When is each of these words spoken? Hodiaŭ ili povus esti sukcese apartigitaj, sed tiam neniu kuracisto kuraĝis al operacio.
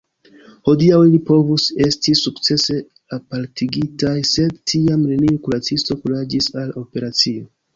Hodiaŭ 0.67 1.01
ili 1.09 1.19
povus 1.27 1.65
esti 1.87 2.13
sukcese 2.21 2.79
apartigitaj, 3.17 4.15
sed 4.33 4.57
tiam 4.73 5.05
neniu 5.13 5.43
kuracisto 5.45 6.01
kuraĝis 6.03 6.51
al 6.65 6.75
operacio. 6.85 7.49